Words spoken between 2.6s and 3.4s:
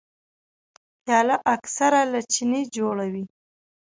جوړه وي.